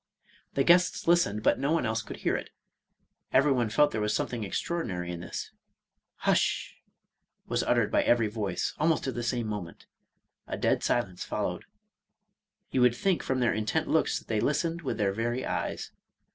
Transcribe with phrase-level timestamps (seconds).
[0.55, 2.49] The guests listened, but no one else could hear it;—
[3.39, 5.51] everyone felt there was something extraordinary in this.
[6.15, 6.75] Hush
[7.45, 9.85] 1 was littered by every voice almost at the same moment.
[10.47, 11.65] A dead silence followed,—
[12.73, 15.91] ^you would think, from their intent looks, that they listened with their very eyes.